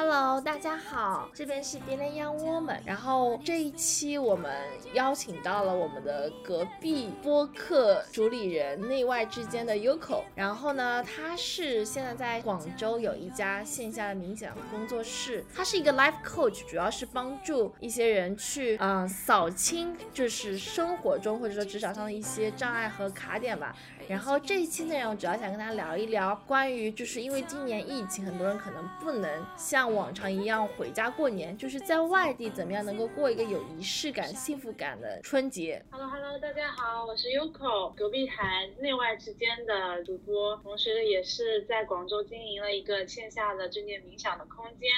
[0.00, 2.78] Hello，大家好，这边是 b i l l Young Woman。
[2.84, 4.48] 然后这一期我们
[4.94, 10.22] 邀请到了我们的隔壁播客主理人内外之间的 Yoko。
[10.36, 23.74] 然后呢，他是现在在广州有一家线下的冥想工作室，他是一个 Life Coach，主要是帮助一些人去嗯扫清就是生活中或者说职场上的一些障碍和卡点吧。
[24.08, 35.84] 然后这一期内容主要想跟大家聊一聊关于，就是因为今年疫情，很多人可能不能像往常一样回家过年，就是在外地怎么样能够过一个有仪式感、幸福感的春节。
[35.90, 44.88] Hello Hello，大家好，我是 Yoko，隔壁台内外之间的主播，同时也是在广州经营了一个线下的正念冥想的空间，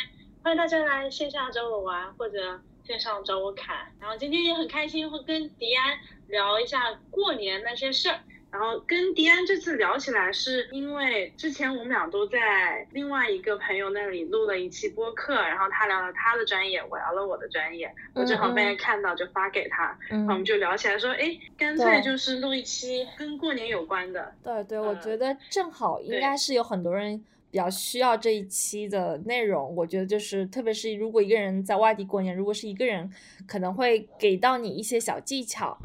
[0.44, 3.92] 欢迎大家来线下找我玩，或者线上找我侃。
[3.98, 5.98] 然后今天也很开心，会跟迪安
[6.28, 8.20] 聊一下过年那些事儿。
[8.50, 24.32] 然后跟迪安这次聊起来，是因为之前我们俩都在另外一个朋友那里录了一期播客，然后他聊了他的专业，我聊了我的专业，我正好被看到就发给他，然后我们就聊起来说，哎，干脆就是录一期跟过年有关的。
[24.42, 33.08] 对对，我觉得正好应该是有很多人比较需要这一期的内容，我觉得就是特别是如果一个人在外地过年，如果是一个人，
[33.46, 35.78] 可能会给到你一些小技巧。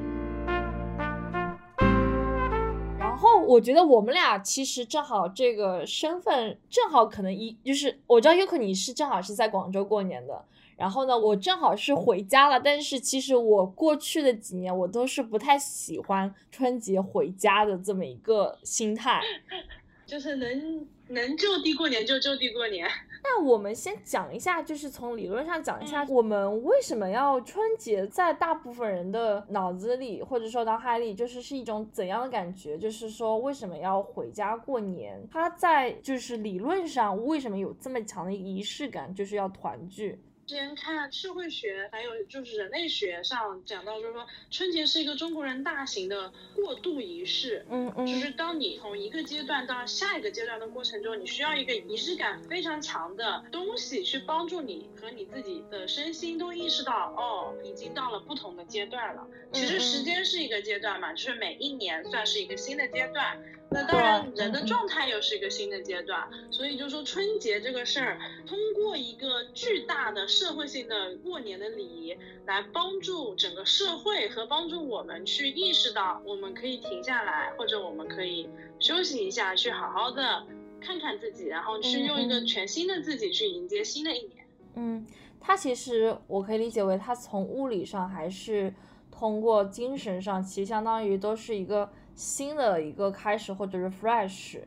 [3.47, 10.43] 我觉得我们俩其实正好这个身份正好可能一就是我知道尤可你是正好是在广州过年的，
[10.77, 19.21] 然后呢我正好是回家了，但是其实我过去的几年我都是不太喜欢春节回家的这么一个心态，
[20.05, 22.87] 就是能能就地过年就就地过年。
[23.27, 32.77] 那我们先讲一下，就是从理论上讲一下，我们为什么要春节，在大部分人的脑子里或者说脑海里，就是是一种怎样的感觉？
[32.77, 35.27] 就是说为什么要回家过年？
[35.31, 39.11] 它在就是理论上为什么有这么强的仪式感？
[39.11, 40.21] 就是要团聚。
[40.47, 47.65] 之前看社会学，还有就是人类学上讲到，就是说春节是一个中国人大型的过渡仪式。
[47.69, 48.05] 嗯嗯。
[48.05, 59.27] 就是当你从一个阶段到下一个阶段的过程中，你需要一个仪式感非常强的东西去帮助你和你自己的身心都意识到，哦，已经到了不同的阶段了。
[59.51, 63.35] 其实时间是一个阶段嘛，就是每一年算是一个新的阶段。
[63.71, 69.14] 那当然，人的状态又是一个新的阶段，所以就说春节这个事儿，通过一个
[69.55, 78.47] 巨大的社会性的过年的礼仪，来帮助整个社会和帮助我们去意识到，我们可以停下来，或者我们可以
[78.79, 80.45] 休息一下，去好好的
[80.79, 84.45] 看看自己，然后去用一个全新的自己去迎接新的一年。
[84.75, 85.07] 嗯，
[85.39, 88.71] 它其实我可以理解为，它从物理上还是
[89.09, 91.89] 通过精神上，其实相当于都是一个。
[92.17, 94.61] 新的一个开始，或者是 fresh，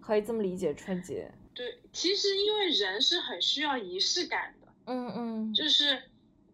[0.00, 1.30] 可以这么理解春节。
[1.54, 4.68] 对，其实因为人是很需要仪式感的。
[4.86, 5.54] 嗯嗯。
[5.54, 6.02] 就是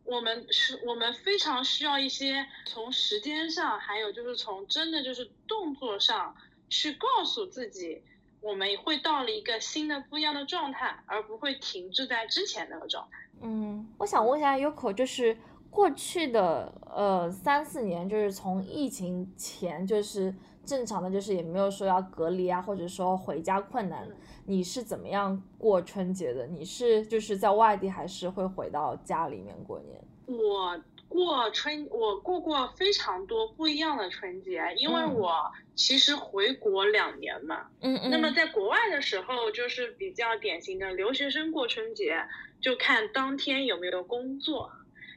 [0.04, 6.34] 我们是，我们非常需要一些从时间上，还有就是从真的就是动作上
[6.68, 8.02] 去告诉自己，
[8.40, 13.18] 我们会到了一个新的不一样的状态，而不会停滞在之前那个状态。
[13.42, 15.36] 嗯，我想问一下 Yoko，就是。
[15.68, 20.34] 过去的呃三四年，就是从疫情前，就是
[20.66, 24.06] 正常的，就是也没有说要隔离啊，或者说回家困难。
[24.44, 26.46] 你是怎么样过春节的？
[26.46, 29.98] 你是就是在外地，还是会回到家里面过年？
[30.26, 30.78] 我
[31.08, 35.32] 过春，我过过非常多不一样的春节，因为我
[35.74, 37.68] 其实回国两年嘛。
[37.80, 38.10] 嗯嗯。
[38.10, 42.16] 那么在国外的时候，就是比较典型的留学生过春节，
[42.60, 44.70] 就看当天有没有工作。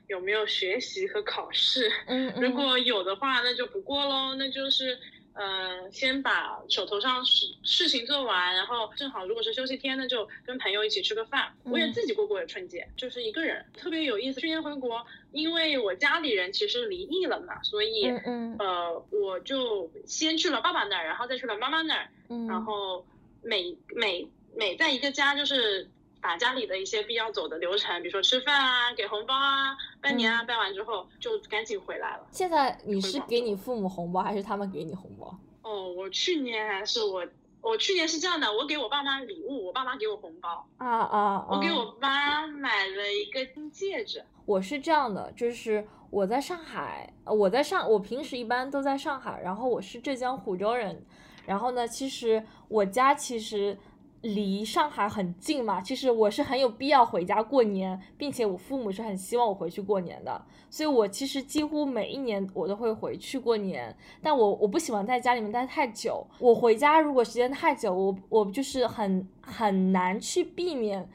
[0.08, 1.88] 有没有学习和考试？
[2.08, 4.34] 嗯，如果有的话，那就不过喽。
[4.40, 4.98] 那就是，
[5.40, 11.54] 呃，先把手头上事事情做完，然后正好如果是休息天，呢就跟朋友一起吃个饭。
[11.64, 14.42] 我也自己过过春节，就是一个人，特别有意思。
[14.42, 23.06] 去年回国，因为我家里人其实离异了嘛，所以，嗯呃，我就先去了爸爸那儿，然后再去了妈妈那儿，嗯，然后
[23.42, 25.90] 每每每在一个家就是。
[26.22, 32.28] 把家里的一些必要走的流程，比如说吃饭啊、给红包啊、拜年啊，拜完之后就赶紧回来了。
[32.32, 35.38] 现在你是给你父母红包，还是他们给你红包？
[35.62, 37.26] 哦，我去年还是我，
[37.62, 40.68] 我去年是这样的，我给我爸妈礼物，我爸妈给我红包。
[40.78, 41.48] 啊啊！
[41.50, 44.24] 我给我妈买了一个金戒指。
[44.46, 51.06] 我是这样的，就是我在上海，我在上，我平时一般都在上海，然后我是浙江湖州人，
[51.46, 53.78] 然后呢，其实我家其实。
[54.22, 63.96] 离上海很近嘛，其实我是很有必要回家过年，并且我父母是很希望我回去过年的，所以我其实几乎每一年我都会回去过年。
[64.22, 71.08] 但我我不喜欢在家里面待太久，我回家如果时间太久，我我就是很很难去避免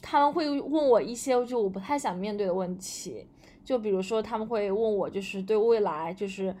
[0.00, 3.26] 他们会问我一些就我不太想面对的问题，
[3.64, 6.54] 就比如说他们会问我就是对未来就是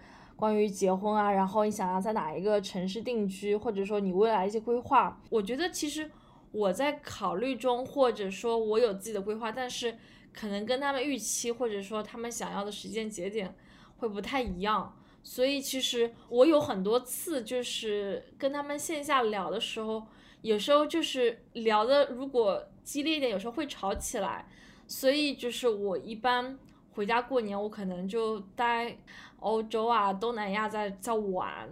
[0.44, 6.10] 关于结婚啊，然后你想要在哪一个城市定居，或者说你未来一些规划，我觉得其实
[6.52, 9.96] 我在考虑中，或者说我有自己的规划，但是
[10.34, 13.54] 可能跟他们预期或者说他们想要的时间节点
[13.96, 14.94] 会不太一样。
[15.22, 20.06] 所以其实我有很多次就是跟他们线下聊的时候，
[20.42, 24.46] 有时候就是聊的如果激烈一点，有时候会吵起来。
[24.86, 26.58] 所以就是我一般
[26.92, 28.94] 回家过年，我可能就待
[29.44, 31.68] 欧洲啊、东南亚在在玩。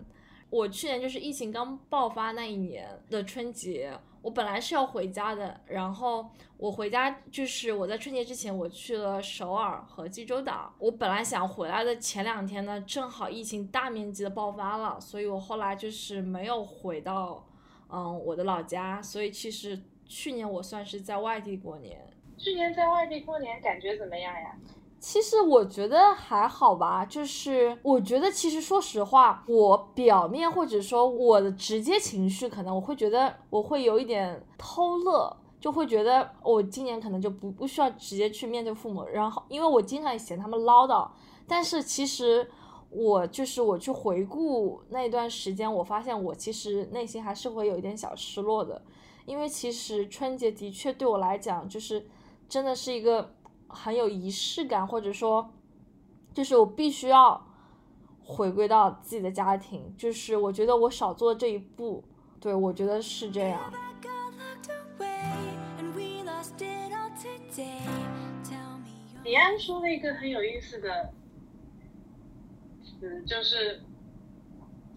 [0.50, 3.98] 我去年就是疫情刚爆发那一年的春节。
[4.20, 10.72] 我本来是要回家的，然后我回家就是我在春节之前我去了首尔和济州岛。
[10.78, 17.44] 我本来想回来的前两天呢，正好疫情大面积的爆发了，所以我后来就是没有回到
[17.88, 19.02] 嗯我的老家。
[19.02, 22.08] 所以其实去年我算是在外地过年。
[22.38, 24.56] 去年在外地过年感觉怎么样呀？
[25.02, 41.08] 其实我觉得还好吧，就是我觉得其实说实话，我表面或者说我的直接情绪，可能我会觉得我会有一点偷乐，就会觉得我今年可能就不不需要直接去面对父母，然后因为我经常嫌他们唠叨，
[41.48, 42.48] 但是其实
[42.88, 48.80] 我就是我去回顾那段时间，我发现我其实内心还是会有一点小失落的，
[49.26, 52.06] 因为其实春节的确对我来讲，就是
[52.48, 53.34] 真的是一个。
[53.72, 55.50] 很有仪式感，或者说，
[56.34, 57.44] 就是我必须要
[58.22, 62.04] 回归到自己的家庭，就是我觉得我少做这一步，
[62.38, 63.72] 对我觉得是这样。
[69.24, 71.12] 李安说了一个很有意思的
[72.82, 73.82] 词，就是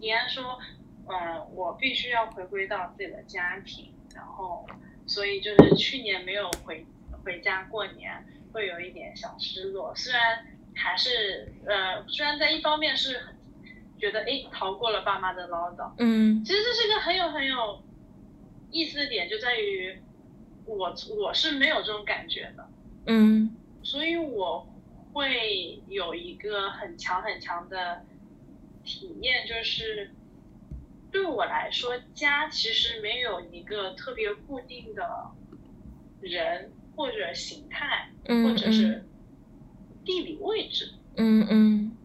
[0.00, 0.58] 李安说，
[1.06, 4.66] 嗯，我必须要回归到自己的家庭，然后，
[5.06, 6.84] 所以就是去年没有回
[7.24, 8.26] 回家过年。
[8.56, 13.20] 会有一点小失落，虽然还是呃，虽然在一方面是
[13.98, 17.82] 觉得哎逃过了爸妈的唠叨，嗯，其实这是一个很有很有
[18.70, 20.00] 意思的点，就在于
[20.64, 22.66] 我我是没有这种感觉的，
[23.04, 24.66] 嗯，所以我
[25.12, 28.06] 会有一个很强很强的
[28.84, 30.12] 体验，就是
[31.12, 35.30] 对我来说，家其实没有一个特别固定的
[36.22, 36.72] 人。
[36.96, 39.04] 或者形态，或者是
[40.04, 40.92] 地理位置。
[41.16, 41.96] 嗯嗯。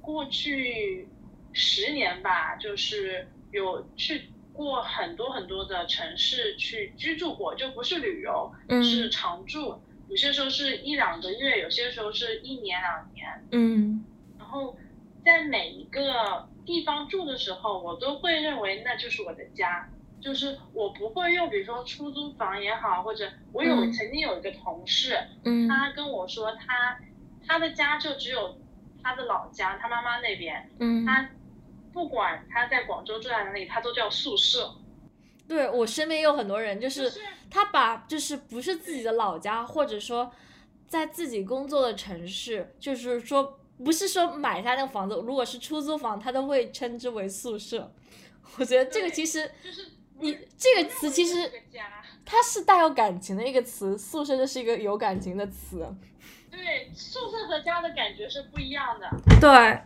[0.00, 1.08] 过去
[1.52, 8.52] 十年吧，就是有去过很多很多的城市去居住过，就不是旅游，
[8.82, 9.80] 是常住。
[10.08, 13.44] 有些时候是一两个月，有些时候是一年两年。
[13.52, 14.04] 嗯。
[14.38, 14.76] 然后
[15.24, 19.88] 在每一个地方住的时候，我都会认为那就是我的家。
[20.24, 26.98] 就是我不会用，比如说出租房也好，或者我有曾经有一个同事，嗯，他跟我说他
[27.46, 28.56] 他的家就只有
[29.02, 31.28] 他的老家，他妈妈那边，嗯，他
[31.92, 34.76] 不管他在广州住在哪里，他都叫宿舍。
[35.46, 37.12] 对我身边有很多人，就是
[37.50, 40.32] 他把就是不是自己的老家，或者说
[40.88, 47.92] 在自己工作的城市，就是说不是说买下那个房子，如果是出租房，他都会称之为宿舍。
[48.56, 49.90] 我觉得这个其实就是。
[50.24, 51.52] 你这个词其实
[52.24, 55.86] 它是带有感情的一个词，宿舍就是一个有感情的词。
[56.50, 59.06] 对，宿舍和家的感觉是不一样的。
[59.38, 59.82] 对，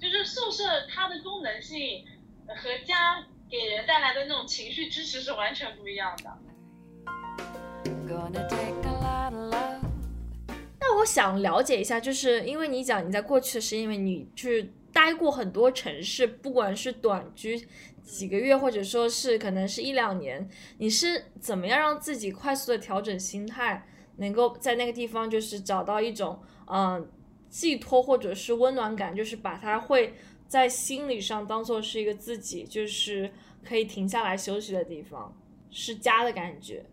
[0.00, 2.04] 就是宿舍它的功能性
[2.46, 6.38] 和家给人带来的那种情绪支持是完全不一样的。
[10.78, 17.66] 那我想了解一下，就是因为你讲你在过去的是因为你去待过很多城市，不管是短居。
[18.02, 27.08] 几个月，或者说是可能是一两年，你是怎么样让自己快速的调整心态，能够在那个地方就是找到一种嗯
[27.48, 30.14] 寄托或者是温暖感，就是把它会
[30.48, 33.32] 在心理上当做是一个自己就是
[33.64, 35.32] 可以停下来休息的地方，
[35.70, 36.84] 是家的感觉。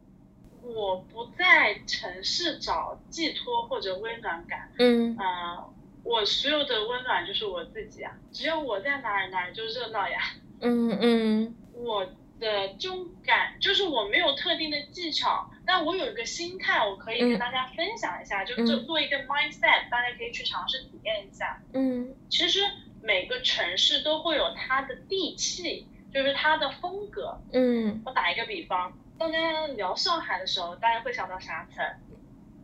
[0.61, 5.65] 我不在城市找寄托或者温暖感，嗯啊，
[6.03, 10.19] 我所有的温暖就是我自己啊，只有我在哪儿哪儿就热闹呀。
[10.61, 12.05] 嗯嗯，我
[12.39, 21.61] 的这种感就是我没有特定的技巧，但我有一个心态，我可以跟大家分享一下，就就做一个 mindset，大家可以去尝试体验一下。
[21.73, 22.59] 嗯，其实
[23.01, 27.39] 每个城市都会有它的地气，就是它的风格。
[27.53, 31.81] 嗯，我打一个比方，大家聊上海的时候，大家会想到啥词？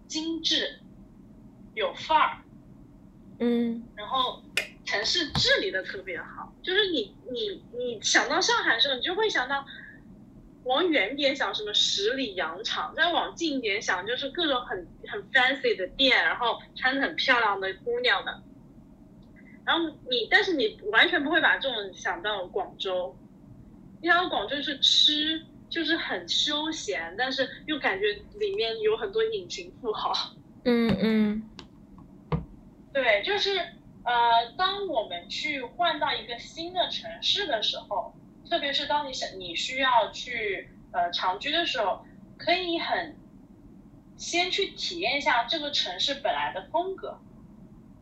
[0.08, 0.80] 精致，
[1.74, 2.38] 有范儿。
[3.40, 4.42] 嗯，然后。
[4.88, 9.66] 城市治理的特别好，就是你你你想到上海的时候，你就会想到
[10.64, 18.36] 往远点想，什么十里洋场；再往近一点想，就是各种很很 fancy 的店，然后穿的很漂亮的姑娘们。
[19.66, 23.18] 然后你，但是你完全不会把这种想到广州。
[24.04, 30.14] 你想到广州是吃，就是很休闲，但是又感觉里面有很多隐形富豪。
[30.64, 31.44] 嗯嗯，
[32.96, 33.60] 对，就是
[34.06, 38.16] 呃，当我们去换到一个新的城市的时候，
[38.50, 42.06] 特别是当你想你需要去呃长居的时候，
[42.38, 43.18] 可以很
[44.16, 47.20] 先去体验一下这个城市本来的风格。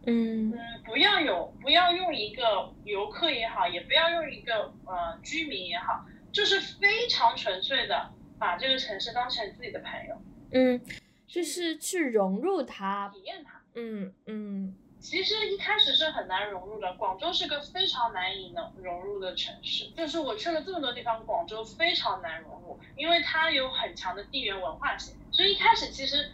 [0.06, 10.22] 嗯嗯，不要有，不要用一个游客也好，也不要用一个呃居民也好，就是非常纯粹的把这个城市当成自己的朋友，
[10.52, 10.80] 嗯，
[11.26, 13.60] 就是去融入它，体验它。
[13.76, 19.90] 嗯嗯其实一开始是很难融入的，广州是个非常难以能融入的城市。
[19.98, 26.32] 就是我去了这么多地方，广州非常难融入，因为它有很强的地缘文化性，所以一开始其实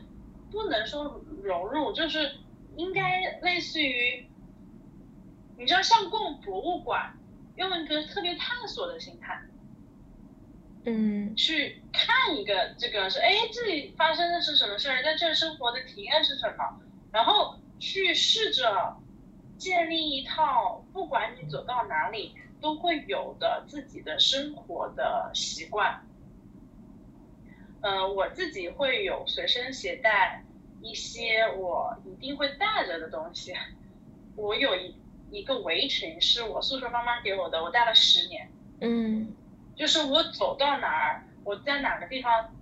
[0.51, 2.35] 不能说融入，就是
[2.75, 4.27] 应该类似于，
[5.57, 7.17] 你知道像逛博物馆，
[7.55, 9.41] 用一个特别探索的心态
[10.85, 11.35] 嗯。
[11.35, 16.79] 去看一个这个是，哎，这里发生的是什么事儿，在这儿生活的体验是什么，
[17.11, 18.97] 然后去试着
[19.57, 26.05] 建立一套，不管你走到哪里都会有的自己的生活的习惯。
[27.81, 30.43] 呃，我自己会有随身携带
[30.81, 33.53] 一些我一定会带着的东西。
[34.35, 34.95] 我有一
[35.31, 38.51] 一个围裙是我宿舍妈妈给我的，我带了十年。
[38.81, 39.33] 嗯
[39.75, 42.53] 就是我走到哪儿，我在哪个地方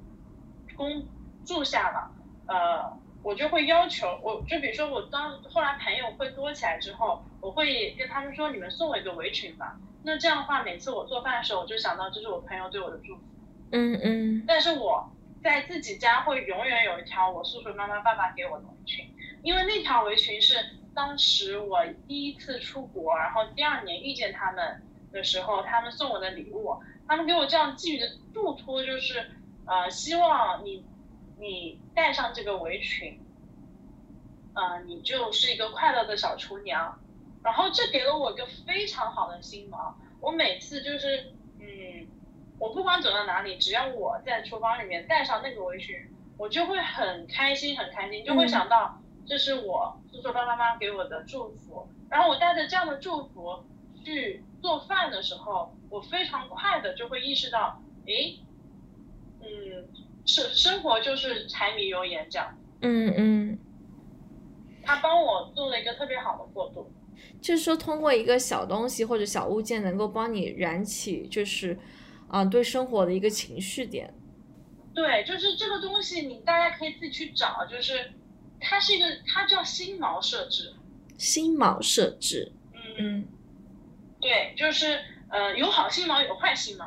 [0.76, 1.04] 工
[1.44, 2.12] 住下了，
[2.48, 9.78] 呃，我就会要求，我就比如说我当后来朋友会多起来之后，我会跟他们说，你们送我一个围裙吧。
[10.04, 13.22] 那这样的话，每次我做饭的时候，我就想到这是我朋友对我的祝福。
[13.74, 15.12] 嗯嗯但是我
[15.44, 19.06] 在自己家会永远有一条我叔叔妈妈、爸爸给我的围裙，
[19.44, 20.56] 因为那条围裙是
[20.96, 24.82] 当时我第一次出国，然后第二年遇见他们
[25.12, 26.78] 的时候，他们送我的礼物。
[27.06, 29.32] 他们给我这样寄予的嘱托就是，
[29.66, 30.86] 呃，希望你
[31.40, 33.20] 你戴上这个围裙，
[34.54, 37.00] 呃，你就是一个快乐的小厨娘。
[37.44, 39.94] 然后这给了我一个非常好的心锚。
[40.20, 42.08] 我每次就是，嗯，
[42.60, 45.96] 我不管走到哪里，只要我在厨房里面戴上那个围裙，
[46.38, 51.88] 我就会很开心，很开心，就会想到这是我叔叔爸爸妈妈给我的祝福。
[52.10, 53.64] 然后我带着这样的祝福
[54.04, 58.40] 去做饭的时候，我非常快的就会意识到，诶，
[59.40, 59.88] 嗯，
[60.28, 62.56] 生生活就是柴米油盐这样。
[62.82, 63.60] 嗯嗯，
[64.84, 66.92] 他帮我做了一个特别好的过渡。
[67.42, 71.78] 就是说通过一个小东西或者小物件，能够帮你燃起就是，
[72.28, 74.14] 啊、对生活的一个情绪点。
[74.94, 78.12] 对，就是这个东西，你大家可以自己去找，就是
[78.60, 80.74] 它是一个，它叫心锚设置。
[81.18, 83.28] 心锚设置，嗯，嗯
[84.20, 86.84] 对，就是呃，有好心锚，有坏心锚，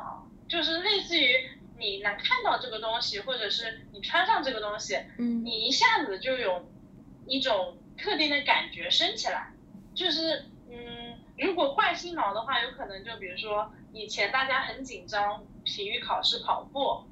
[0.47, 1.33] 就是类似于
[1.81, 5.43] 你能看到这个东西，或者是你穿上这个东西，嗯。
[5.43, 6.69] 你一下子就有
[7.25, 9.51] 一种特定的感觉升起来，
[9.93, 17.03] 就是嗯，如果坏心锚的话，有可能就比如说以前大家很紧张，体育考试跑步，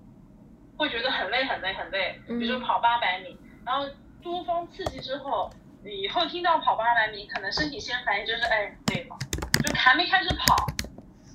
[0.77, 3.35] 会觉得很累很累很累，比如说嗯跑八百米，
[3.65, 3.85] 然后
[4.21, 5.49] 多方刺激之后，
[5.83, 9.17] 以后听到跑八百米，可能身体先反应就是哎累了，
[9.65, 10.67] 就还没开始跑，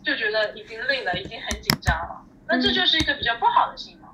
[0.05, 4.07] 就觉得已经累了，已经很紧张了，那这嗯就是一个比较不好的心锚。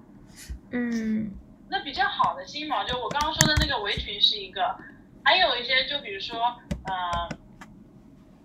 [0.73, 1.33] 嗯
[1.69, 4.77] 那比较好的心锚，就我刚刚说的那个围裙是一个，
[5.25, 6.37] 还有一些就比如说
[6.85, 7.29] 呃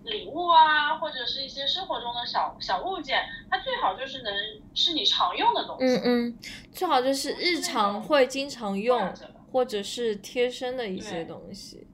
[0.04, 4.32] 礼物啊，或者是一些生活中的小小物件，它最好就是能
[4.74, 5.96] 是你常用的东西。
[5.96, 6.38] 嗯嗯，
[6.70, 9.12] 最好就是日常会经常用
[9.50, 11.88] 或者是贴身的一些东西，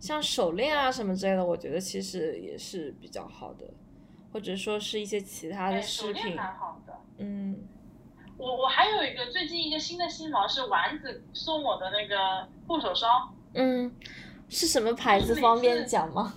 [0.00, 3.66] 像手链啊什么之类的，我觉得其实也是比较好的，
[4.32, 6.92] 或者说是一些其他哎，的饰品，蛮好的。
[7.18, 7.68] 嗯
[8.38, 13.94] 我我还有一个最近一个新的心锚是丸子送我的那个护手霜，嗯，
[14.48, 15.34] 是什么牌子？
[15.36, 16.34] 方便讲吗？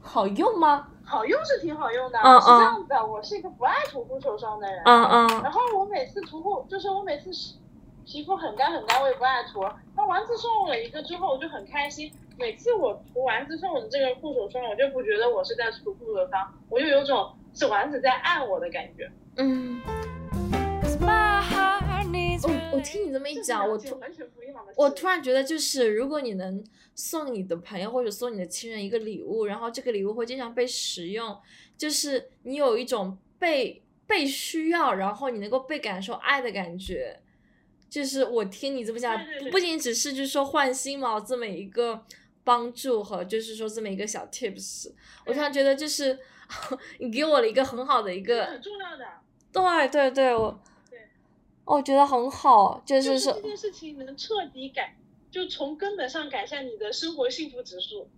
[0.00, 0.88] 好用吗？
[1.04, 2.18] 好用是挺好用的。
[2.18, 4.82] 嗯是这样子的，我是一个不爱涂护手霜的人。
[4.84, 7.58] 嗯嗯然后我每次涂护，就是我每次洗
[8.06, 9.60] 皮肤很干很干，我也不爱涂。
[9.94, 12.12] 那丸子送我一个之后，我就很开心。
[12.38, 19.10] 每次我涂丸子送我的这个护手霜，我就不觉得我是在涂护手霜，我就有种是丸子在爱我的感觉。
[19.36, 19.80] 嗯
[22.42, 24.72] 我我听你这么一讲，我突完全不一样的。
[24.76, 26.62] 我突然觉得，就是如果你能
[26.94, 31.38] 送你的朋友或者送你的亲人一个礼物，然后这个礼物会经常被使用，
[31.78, 37.20] 就是你有一种被被需要，然后你能够被感受爱的感觉。
[37.88, 42.04] 就是我听你这么讲，对对对不仅只是就是说换新毛这么一个
[42.44, 44.92] 帮助和就是说这么一个小 tips，
[45.26, 46.18] 我突然觉得就是
[47.00, 49.04] 你给我了一个很好的一个，很重要的。
[49.50, 50.60] 对对对，我
[50.90, 50.98] 对
[51.64, 54.96] 我觉得很好，就就是是说这件事情能彻底改，
[55.30, 58.08] 就从根本上改善你的生活幸福指数。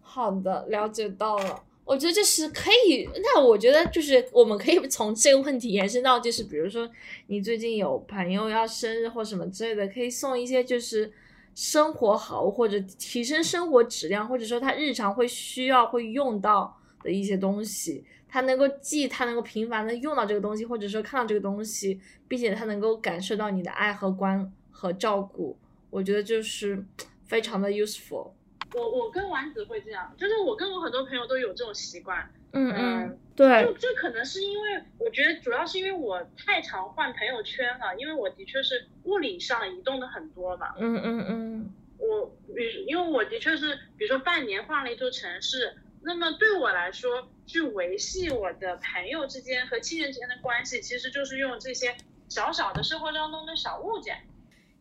[0.00, 1.62] 好的，了解到了。
[1.84, 6.90] 我觉得这是可以，那我觉得就是我们可以从这个问题延伸到，就是比如说
[7.26, 11.12] 你最近有朋友要生日或什么之类的，可以送一些就是
[11.54, 25.56] 生活好或者提升生活质量，或者说他日常会需要会用到的一些东西，他能够记，他能够频繁的用到这个东西，或者说看到这个东西，并且他能够感受到你的爱和关和照顾，
[25.90, 26.84] 我觉得就是
[27.24, 28.32] 非常的 useful。
[28.74, 32.28] 我我跟丸子会这样，就是我跟我很多朋友都有这种习惯。
[32.54, 40.74] 嗯嗯，对就，这可能是因为我觉得主要是因为我太常换朋友圈了，因为我的确是物理上移动的很多嘛。
[40.78, 41.74] 嗯嗯嗯。
[41.98, 51.96] 我比如因为我的确是，比如说半年换了一座城市，那么对我来说，去维系我的朋友之间和亲人之间的关系，其实就是用这些
[52.28, 54.18] 小小的生活当中的小物件。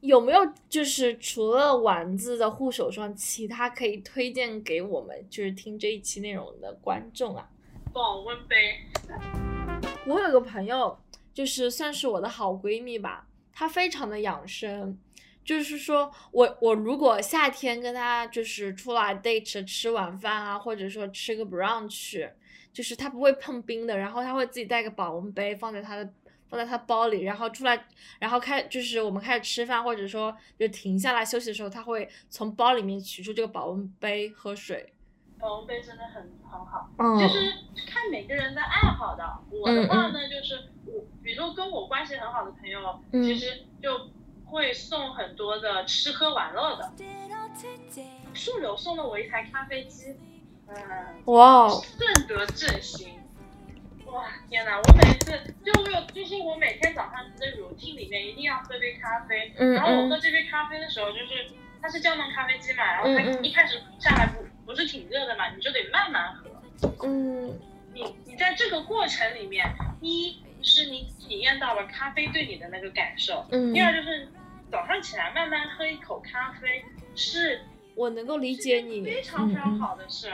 [0.01, 7.49] 有没有就是除了丸子的护手霜，其他可以推荐给我们就是听这一期内容的观众啊？
[7.93, 8.79] 保温杯，
[10.07, 10.97] 我有个朋友，
[11.31, 14.97] 就是算是我的好闺蜜吧，她非常的养生，
[15.45, 22.31] 就是说我我如果夏天跟她就是出来 date 吃晚饭啊，或者说吃个 brunch，
[22.73, 26.11] 就是她不会碰冰的，然后她会自己带个保温杯放在她的
[26.49, 27.85] 放在她包里，然后出来，
[28.17, 34.92] 然后开就是我们开始吃饭或者说就停下来休息的时候，她会从包里面取出这个保温杯喝水。
[35.43, 36.89] 保温杯真的很很好。
[36.97, 37.53] 嗯就是
[37.85, 39.23] 看每个人的爱好的。
[39.51, 44.09] 我的话呢，就是我，比如说跟我关系很好的朋友，嗯其实就
[44.45, 46.91] 会送很多的吃喝玩乐的。
[48.33, 50.15] 树柳送了我一台咖啡机，
[50.67, 50.75] 嗯，
[51.25, 53.19] 哇哦，顺德振兴。
[54.05, 54.77] 哇，天哪！
[54.77, 55.31] 我每次
[55.63, 61.51] 就我有，就是我每天早上的 routine 里面一定要喝杯咖啡，嗯然后我喝嗯这杯咖啡的时候，就是
[61.83, 66.49] 它是胶囊咖啡机嘛，然后它一开始下来不不是挺热的嘛，你就得慢慢喝。
[67.03, 67.59] 嗯。
[67.93, 69.67] 你你在这个过程里面，
[69.99, 73.73] 一是你体验到了咖啡对你的那个感受，嗯。
[73.73, 74.29] 第，二就是
[74.71, 76.83] 早上起来慢慢喝一口咖啡
[77.15, 77.59] 是
[77.95, 80.31] 我能够理解你，非常非常好的事，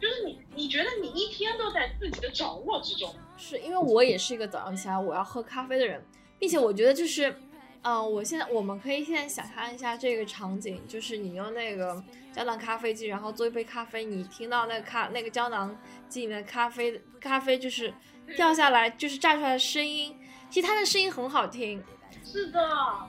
[0.00, 6.04] 就是你你觉得你一天都在自己的掌握之中，是因为我也是一个早上起来我要喝咖啡的人，
[6.36, 7.34] 并且我觉得就是，
[7.82, 15.74] 嗯、我现在我们可以现在想象一下这个场景，就是你用那个胶囊咖啡机，然后做一杯咖啡，你听到那个咖那个胶囊
[16.08, 17.92] 机里面的咖啡咖啡就是
[18.36, 20.16] 掉下来，就是炸出来的声音，
[20.50, 21.82] 其实它的声音很好听。
[22.22, 22.60] 是的，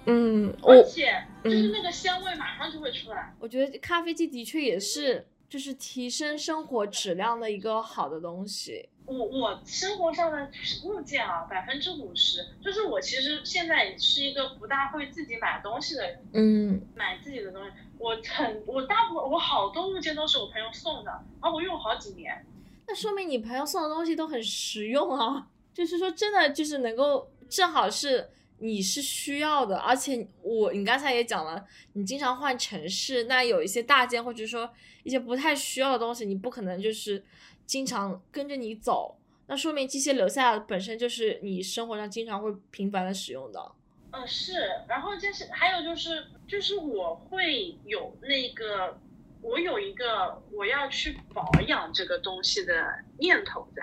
[0.05, 3.36] 嗯，而我且就是那个香味马上就会出来。
[3.39, 8.88] 我觉得咖啡机的确也是就是提升生活质量的一个好的东西。
[9.17, 10.50] 我我生活上的
[10.86, 16.19] 物件啊，百分之五十，就是我其实现在是一个不大会自己买东西的人。
[16.34, 22.45] 嗯买自己的东西，我很我大部分我好多物件都是我朋友送的，然后我用好几年。
[22.88, 34.69] 那说明你朋友送的东西都很实用啊，就是说真的就是能够正好是你是需要的，而且我你刚才也讲了，你经常换城市，那有一些大件或者说
[35.04, 37.24] 一些不太需要的东西，你不可能就是
[37.71, 39.15] 经常跟着你走，
[39.47, 43.71] 那说明这些留下本身就是你生活上经常会频繁的使用的。
[44.12, 44.51] 嗯，是，
[44.89, 48.99] 然后就是还有就是就是我会有那个
[49.41, 52.73] 我有一个我要去保养这个东西的
[53.19, 53.81] 念头在，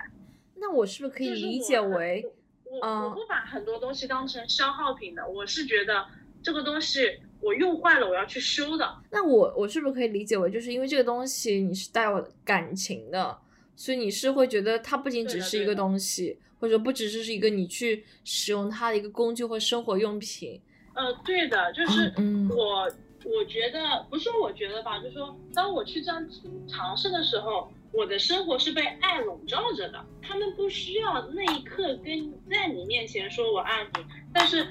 [0.57, 2.31] 那我是不是可以理解为，
[2.64, 6.07] 我嗯我不把很多东西当成消耗品的，我是觉得
[6.42, 8.96] 这个东西我用坏了我要去修的。
[9.11, 13.38] 那我我是不是可以理解为，就是因为这个东西你是带有感情的，
[13.79, 20.61] 所以你是会觉得它不仅只是一个东西，或者不只是一个你去使用它的一个工具或生活用品。
[20.95, 22.91] 呃，对的，就是嗯我，
[23.25, 26.29] 我觉得不是说我觉得吧，就是说当我去这样
[26.67, 30.05] 尝试的时候，我的生活是被爱笼罩着的。
[30.21, 34.67] 他们不需要那一刻跟在你面前说我爱你，但是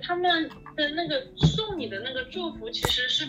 [0.00, 3.26] 他们的那个送你的那个祝福其实是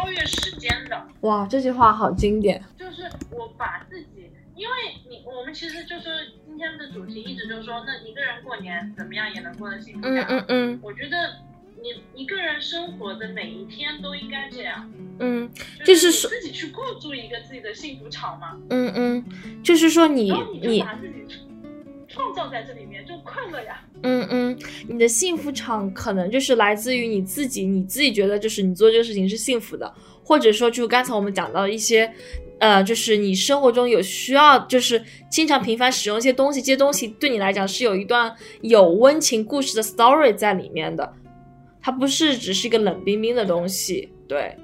[0.00, 1.06] 超越时间的。
[1.20, 2.62] 哇，这句话好经典。
[2.78, 4.74] 就是我把自己，因为
[5.08, 10.24] 你我们其实就是今天的主题一直就是说，那一个人过年怎么样也能过得幸福嗯。
[10.28, 11.36] 嗯嗯我觉得
[11.82, 21.46] 你一个人生活的每一天都应该这样，嗯就就是说自己去构筑一个自己的幸福场嘛，嗯嗯，就是说你你你把自己充
[22.12, 23.82] 创造在这里面，就快乐呀。
[24.02, 29.94] 嗯嗯，你的幸福场可能就是来自于你自己，你自己觉得就是你做这个事情是幸福的，
[30.24, 32.12] 或者说就刚才我们讲到一些，
[32.58, 41.14] 呃，就是你生活中有需要，就是经常频繁使用一些东西，这些东西对你来讲是有一段有温情故事的 story 在里面的，
[41.80, 44.12] 它不是只是一个冷冰冰的东西。
[44.26, 44.56] 对，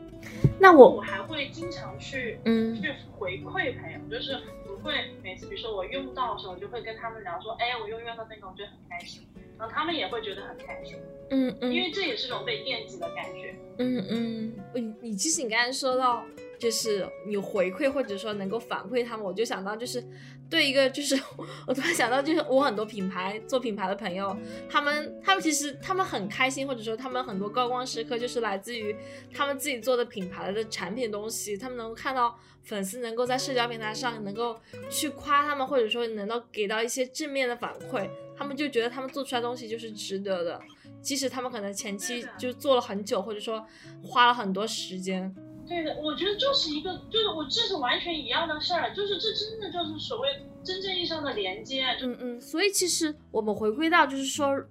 [0.58, 9.26] 那我我还会经常去嗯去回馈朋友，就是我会每次比如说我用到的时候，我就会跟他们聊说，哎，我又用到那个，我觉得很开心，
[9.58, 10.96] 然后他们也会觉得很开心，
[11.30, 11.72] 嗯嗯。
[11.72, 13.54] 因为这也是种被惦记的感觉。
[13.78, 16.24] 嗯嗯，你你其实你刚才说到，
[16.58, 20.02] 就是你回馈或者说能够反馈他们，我就想到就是
[20.48, 21.14] 对一个就是
[21.66, 24.36] 我突然想到就是我很多品牌做品牌的朋友，
[24.68, 28.94] 他们他们其实他们很开心，或者说他们很多高光时刻就是来自于
[29.32, 34.58] 他们自己做的品牌的产品东西，他们能够看到粉丝能够在社交平台上能够
[34.90, 40.60] 去夸他们，或者说能够给到一些正面的反馈，他们就觉得他们做出来东西就是值得的。
[41.02, 43.64] 即使他们可能前期就做了很久，或者说
[44.02, 45.32] 花了很多时间。
[45.68, 50.28] 对的，我觉得就是一个，就是我这是完全一样的事儿，就是这真的就是所谓
[50.62, 51.84] 真正意义上的连接。
[52.02, 54.64] 嗯嗯，所以其实我们回归到就是说，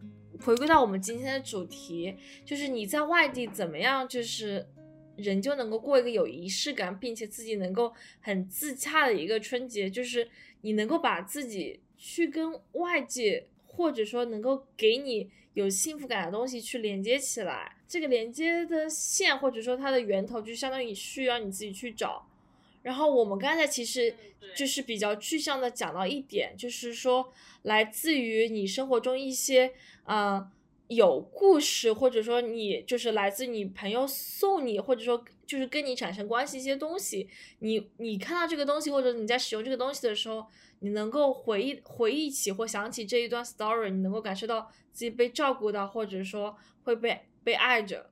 [0.43, 4.65] 回归到我们今天的主题，就是你在外地怎么样，就是
[5.17, 10.29] 人就能够过一个有仪式感，并且自己能够很自洽的一个春节，就是
[10.61, 17.74] 你能够把自己去跟外界，或者说能够给你有幸福感的东西去连接起来。
[17.87, 22.27] 这个连接的线或者说它的源头，就相当于需要你自己去找。
[22.81, 24.15] 然后我们刚才其实
[24.55, 27.31] 就是比较具象的讲到一点，就是说
[27.63, 30.47] 来自于你生活中一些呃
[30.87, 40.45] 有故事，或者说你就是来自你朋友送你，或者说就是跟你产生关系一些东西，你你看到这个东西，或者你在使用这个东西的时候，
[40.81, 48.09] 你能够回忆回忆起或想起这一段 story，你能够感受到自己被照顾到，或者说会被被爱着。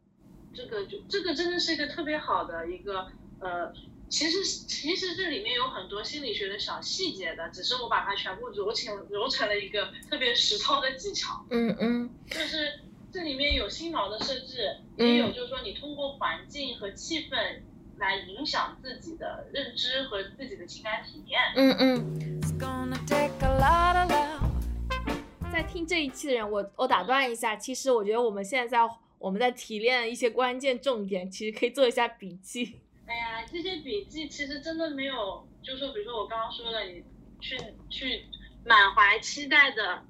[0.54, 3.08] 这个就这个真的是一个特别好的一个
[3.40, 3.74] 呃，
[4.08, 11.44] 其实其实这里面有很多心理学的小细节的，只是我把它全部揉成揉成了一个特别实操的技巧。
[11.50, 17.62] 嗯嗯就是这里面有心锚的设置，嗯也有就是说你通过环境和气氛
[17.98, 21.42] 来影响自己的认知和自己的情感体验。
[21.56, 22.42] 嗯嗯。
[22.42, 25.52] It's gonna take a lot of love.
[25.52, 28.80] 在听这一期的人，我我打断一下，其实我觉得我们现在在
[29.24, 32.82] 我们在提炼一些关键重点，其实可以做一下笔记。
[33.06, 37.02] 哎呀，这些笔记其实真的没有，就说，比如说我刚刚说的，你
[37.40, 37.58] 去
[37.90, 38.26] 去
[38.66, 40.04] 满怀期待的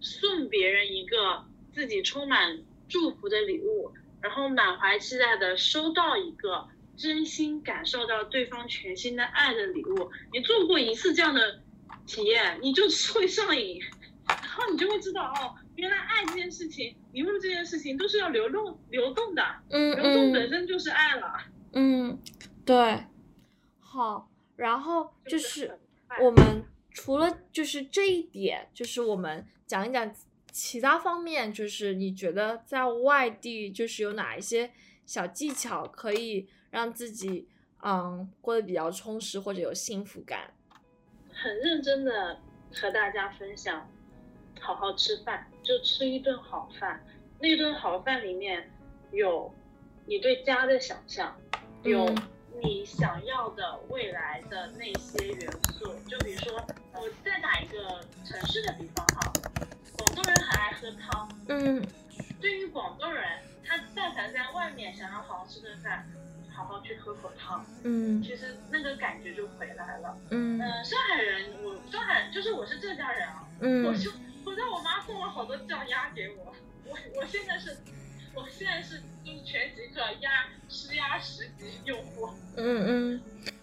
[0.00, 10.10] 送别人一个自己充满祝福的礼物，然后满怀期待的收到一个真心感受到对方全新的爱的礼物。
[10.30, 11.62] 你做过一次这样的
[12.06, 12.82] 体验，你就
[13.14, 13.80] 会上瘾，
[14.28, 21.32] 然后你就会知道哦，原来爱这件事情，礼物这件事情都是要流动流动的，嗯流动本身就是爱了。
[21.72, 22.18] 嗯，
[22.64, 23.06] 对，
[23.80, 25.78] 好，然后就就是
[26.20, 30.14] 我们除了就是这一点，就是我们讲一讲
[30.50, 34.70] 其他方面，就是你觉得在外地就是有哪一些
[35.06, 37.48] 小技巧可以让自己
[37.82, 40.52] 嗯过得比较充实或者有幸福感？
[41.32, 42.38] 很认真的
[42.74, 43.90] 和大家分享，
[44.60, 47.04] 好好吃饭，就吃一顿好饭。
[47.38, 48.70] 那顿好饭里面
[49.10, 49.52] 有
[50.06, 51.36] 你对家的想象，
[51.82, 52.16] 有嗯
[52.62, 55.92] 你想要的未来的那些元素。
[56.08, 59.32] 就比如说，我再打一个城市的比方哈，
[59.98, 61.28] 广东人很爱喝汤。
[61.48, 61.82] 嗯
[62.40, 63.24] 对于广东人，
[63.64, 66.06] 他但凡在外面想要好好吃顿饭，
[66.54, 68.22] 好好去喝口汤，嗯。
[68.22, 70.16] 其实那个感觉就回来了。
[70.30, 70.60] 嗯。
[70.60, 73.84] 嗯，上海人，我上海就是我是浙江人啊，嗯。
[73.84, 74.10] 我嗯就
[74.44, 76.54] 我在我妈送了好多酱鸭给我，
[76.86, 77.76] 我我现在是，
[78.34, 83.20] 我现在是就是全极客鸭吃鸭十级用户，嗯嗯，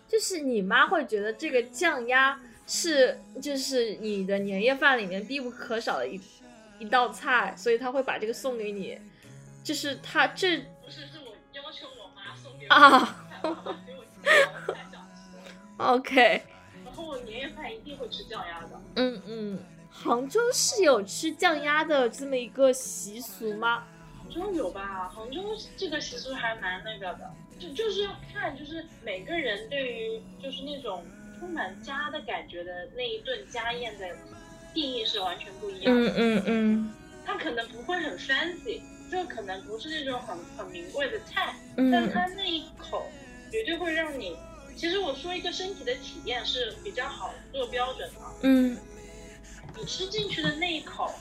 [0.07, 6.21] 就是你妈会觉得这个酱鸭是就是你的年夜饭里面必不可少的一
[6.79, 8.97] 一道菜，所以她会把这个送给你。
[9.61, 10.65] 就是她这
[12.69, 13.15] 啊
[15.77, 16.43] ，OK，
[16.85, 18.81] 然后我年夜饭一定会吃酱鸭的。
[18.95, 19.59] 嗯嗯，
[19.91, 23.83] 杭州是有吃酱鸭的这么一个习俗吗？
[24.17, 25.09] 杭州有吧？
[25.09, 31.03] 杭州这个习俗还蛮那个的，就就是要看，就是每个人对于就是那种
[31.39, 34.07] 充满家的感觉的那一顿家宴的
[34.73, 36.09] 定义是完全不一样的。
[36.09, 36.93] 嗯嗯嗯
[37.25, 43.09] 它可能不会很 fancy，就可能不是那种很很名贵的菜，但嗯它那一口
[43.51, 44.37] 绝对会让你。
[44.75, 48.77] 其实我说一个身体的体验是比较好做标准的，嗯。
[49.77, 51.13] 你吃进去的那一口，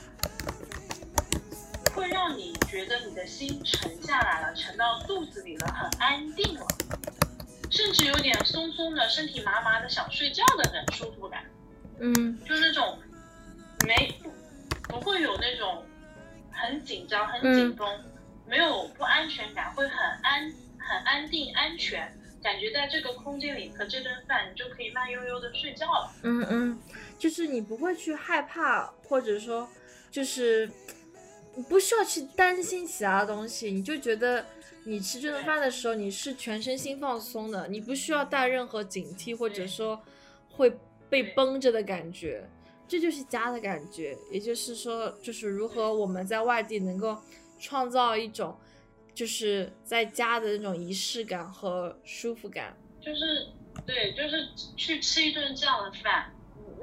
[1.93, 6.65] 会让你觉得你的心沉下来了，沉到肚子里了，很安定了，
[7.69, 11.43] 甚至有点松松的，身体麻麻的，想睡觉的那种舒服感，
[11.99, 12.37] 嗯。
[12.45, 12.97] 就那种
[13.85, 14.31] 没不
[14.89, 15.85] 不会有那种
[16.61, 17.87] 很紧张、很嗯紧绷，
[18.47, 22.11] 没有不安全感，会很安、很安定、安全。
[22.41, 26.09] 感觉在这个空间里和这顿饭，你就可以慢悠悠的睡觉了。
[26.23, 26.79] 嗯嗯，
[27.17, 29.67] 就是你不会去害怕，或者说
[30.09, 30.69] 就是
[31.53, 34.45] 你不需要去担心其他东西，你就觉得
[34.85, 40.01] 你吃这顿饭的时候你是全身心放松的，你不需要带任何警惕或者说
[40.49, 40.73] 会
[41.09, 42.47] 被绷着的感觉，
[42.89, 44.17] 这就是家的感觉。
[44.29, 47.17] 也就是说，就是如何我们在外地能够
[47.57, 48.59] 创造一种
[49.13, 52.75] 就是在家的那种仪式感和舒服感。
[52.99, 53.47] 就是
[53.85, 56.33] 对，就是去吃一顿这样的饭，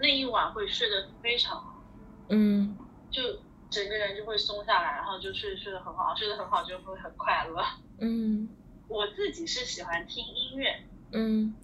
[0.00, 1.84] 那一晚会睡得非常好，
[2.30, 2.74] 嗯
[3.10, 3.22] 就
[3.68, 7.62] 整个人就会松下来，然后就睡睡得很好，睡得很好就会很快乐。
[7.98, 8.48] 嗯
[8.88, 11.54] 我自己是喜欢听音乐，嗯，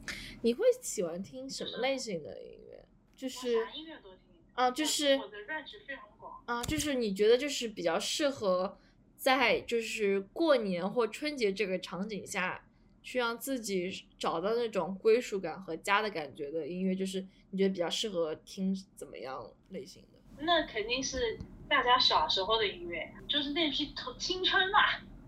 [0.42, 2.85] 你会喜欢听什么类型的音乐？
[3.16, 4.22] 就是啥音乐都听。
[4.55, 6.43] 啊，就是我的 range 非常广。
[6.47, 8.79] 啊，就是你觉得就是比较适合
[9.17, 12.65] 在就是过年或春节这个场景下，
[13.03, 20.45] 去让自己找到那种归属感和家的感觉的音乐，就是你觉得比较适合听怎么样类型的？
[20.45, 21.38] 那肯定是
[21.69, 24.79] 大家小时候的音乐，就是那批童青春嘛。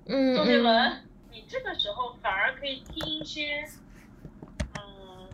[0.06, 3.64] 嗯周杰伦，你这个时候反而可以听一些，
[4.78, 5.28] 嗯，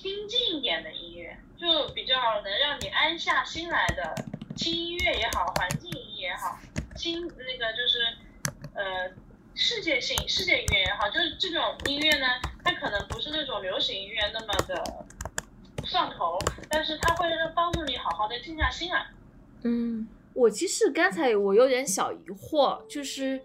[0.00, 4.14] 清静一点的音乐，就比较能让你安下心来的
[4.56, 6.58] 轻音乐也好，环境音也好，
[6.96, 8.00] 轻那个就是
[8.74, 9.12] 呃
[9.54, 12.26] 世界性世界音乐也好，就是这种音乐呢，
[12.64, 15.04] 它可能不是那种流行音乐那么的
[15.84, 16.38] 上头，
[16.70, 19.06] 但是它会帮助你好好的静下心来。
[19.64, 23.38] 嗯，我其实刚才我有点小疑惑，就是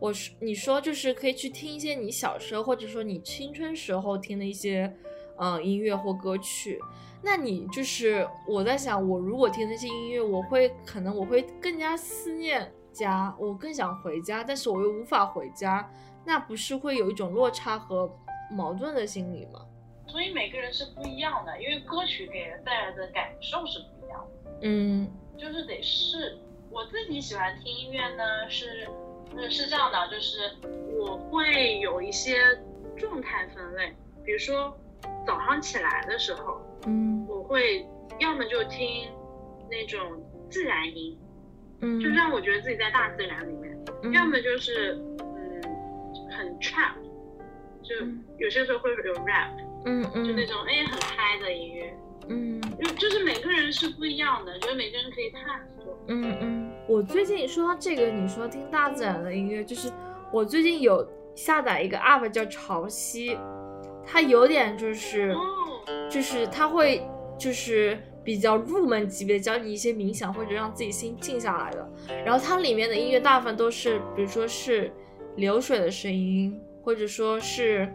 [0.00, 4.92] 我是你说就是可以去听一些你小时候或者说你青春时候听的一些
[5.40, 6.78] 嗯、呃音乐或歌曲，
[7.22, 15.90] 那你就是我在想，我如果听那些音乐，我会可能我会更加思念家，我更想回家，但是我又无法回家，
[16.24, 18.10] 那不是会有一种落差和
[18.50, 19.66] 矛盾的心理吗？
[20.06, 26.38] 所以每个人是不一样的，因为歌曲给人带来的感受是不一样的，嗯就是得试。
[26.70, 28.86] 我自己喜欢听音乐呢，是
[29.36, 30.52] 是是这样的，就是
[30.98, 32.38] 我会有一些
[32.96, 33.92] 状态分类，
[34.24, 34.76] 比如说
[35.26, 37.26] 早上起来的时候，嗯。
[37.28, 37.86] 我会
[38.18, 39.08] 要么就听
[39.70, 40.00] 那种
[40.50, 41.16] 自然音，
[41.80, 44.12] 嗯，就让我觉得自己在大自然里面，嗯。
[44.12, 45.62] 要么就是嗯
[46.30, 46.94] 很 trap，
[47.82, 48.24] 就嗯。
[48.38, 49.50] 有些时候会有 rap，
[49.84, 50.24] 嗯嗯。
[50.24, 51.94] 就那嗯种哎很嗨的音乐。
[52.28, 52.60] 嗯。
[52.78, 55.42] 就就是每个人是不一样的，觉得每个人可以探
[55.82, 55.96] 索。
[56.06, 59.92] 嗯嗯，我最近说到这个，你说听大自然的音乐，就是
[60.32, 63.36] 我最近有下载一个 app 叫潮汐，
[64.10, 65.40] 它有点就是哦，
[66.10, 67.06] 就是它会
[67.38, 71.88] 就是比较入门级别，教你一些冥想或者让自己心静下来的。
[72.24, 74.92] 然后它里面的音乐大部分都是，比如说是
[75.36, 77.88] 流水的声音，或者说是，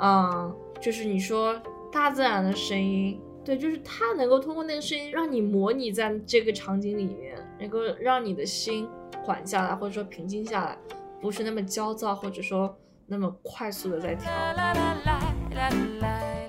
[0.00, 1.60] 嗯，就是你说
[1.92, 3.20] 大自然的声音。
[3.42, 8.86] 对，就是它能够通过那个声音让你模拟在这个场景里面，能够让你的心
[9.24, 10.76] 缓下来，或者说平静下来，
[11.22, 14.30] 不是那么焦躁，或者说那么快速的在跳。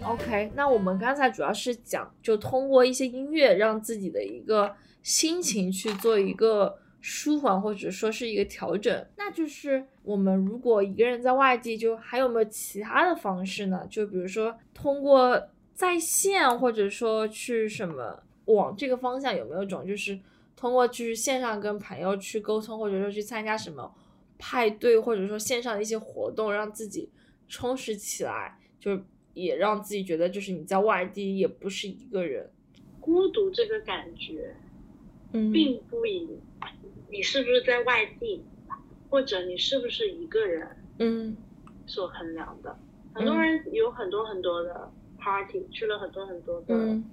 [0.03, 9.05] OK，那我们刚才主要是讲，就通过一些音乐让自己的一个心情去做一个舒缓，或者说是一个调整。
[9.15, 13.87] 那就是我们如果一个人在外地，就还有没有其他的方式呢？
[13.89, 15.41] 就比如说通过
[15.73, 20.19] 在线，或者说去什么往这个方向有没有一种就是
[20.57, 23.89] 通过就是线上跟朋友去沟通，或者说去参加什么
[24.37, 27.09] 派对，或者说线上的一些活动，让自己
[27.47, 28.99] 充实起来，就
[29.33, 32.49] 也让自己觉得就是你在外地也不是一个人。
[32.99, 34.55] 孤独这个感觉，
[35.31, 36.27] 嗯并不以
[37.09, 38.43] 你是不是在外地，
[39.09, 40.67] 或者你是不是一个人
[40.99, 41.37] 嗯
[41.85, 42.77] 所衡量的。
[43.13, 47.05] 很多人有很多很多的 party，去了很多很多的、嗯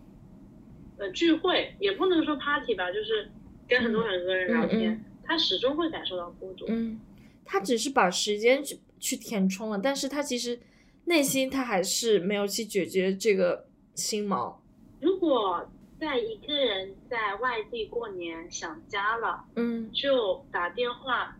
[0.96, 3.30] 呃聚会，也不能说 party 吧，就是
[3.68, 6.64] 跟很多很多人聊天，嗯他始终会感受到孤独。
[6.68, 6.98] 嗯，
[7.44, 10.58] 他只是把时间去去填充了，但是他其实
[11.08, 14.54] 内心他还是没有去解决这个心锚。
[15.00, 15.68] 如果
[15.98, 21.36] 在一个人在外地过年想家了，嗯就打电话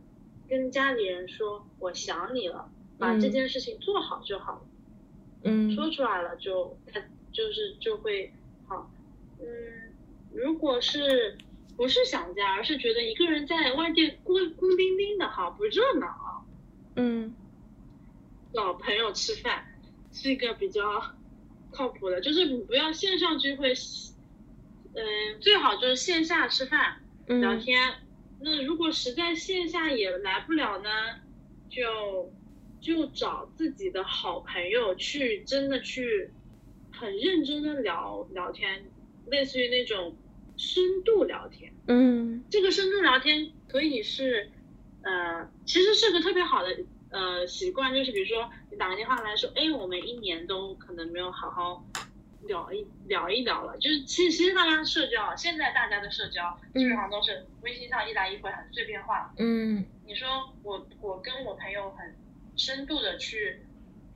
[0.48, 4.60] 跟家里人说我想你了，把嗯这件事情做好就好了。
[5.44, 7.00] 嗯说出来了就他
[7.30, 8.32] 就是就会
[8.66, 8.90] 好。
[9.38, 9.46] 嗯，
[10.32, 11.36] 如果是
[11.76, 16.42] 不是想家，而是觉得一个人在外地孤孤零零的好不热闹啊，
[16.96, 17.32] 嗯
[18.52, 19.64] 找朋友吃饭
[20.12, 20.82] 是一个比较
[21.70, 23.72] 靠谱的，就是你不要线上聚会，
[24.94, 27.94] 嗯、最好就是线下吃饭聊嗯天。
[28.40, 30.88] 那如果实在线下也来不了呢，
[31.68, 32.32] 就
[32.80, 36.30] 就找自己的好朋友去真的去
[36.92, 38.90] 很认真的聊聊天，
[39.26, 40.16] 类似于那种
[40.56, 41.72] 深度聊天。
[41.86, 44.50] 嗯这个深度聊天可以是，
[45.02, 46.68] 呃，其实是个特别好的
[47.10, 51.84] 呃习惯，就是比如说你打个电话来说，哎，我们一年都可能没有好好
[52.46, 59.32] 聊一聊一聊了，就是其实其实大家社交，现在大家的社交基本上都是微信上一来一回很碎片化。
[59.38, 62.16] 嗯你说我我跟我朋友很
[62.56, 63.60] 深度的去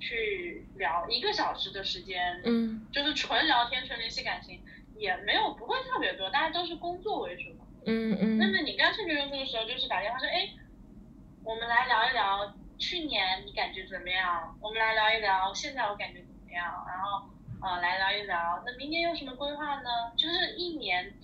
[0.00, 4.60] 去聊一个小时的时间，嗯就是纯聊天、纯联系感情，
[4.96, 7.66] 也没有不会特别多，大家都是工作为主嘛。
[7.84, 10.50] 嗯嗯那么你干脆就用这个时候，就是打电话说，哎，
[11.44, 14.58] 我们来聊一聊去年你感觉怎么样？
[14.60, 16.84] 我们来聊一聊现在我感觉怎么样？
[16.88, 17.30] 然后
[17.62, 19.88] 呃来聊一聊，那明年有什么规划呢？
[20.16, 21.14] 就是一年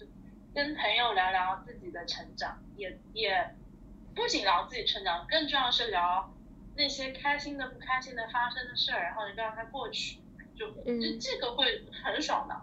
[0.54, 3.56] 跟朋友聊聊自己的成长，也也
[4.14, 6.32] 不仅聊自己成长，更重要的是聊
[6.76, 10.20] 那些开心的、不开心的发生的事儿，然后你就让它过去，
[10.54, 12.54] 就就这这个会很爽的。